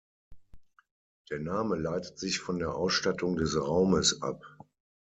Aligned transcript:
Der 1.29 1.37
Name 1.37 1.75
leitet 1.77 2.17
sich 2.17 2.39
von 2.39 2.57
der 2.57 2.73
Ausstattung 2.73 3.35
des 3.37 3.55
Raumes 3.55 4.19
ab. 4.23 4.41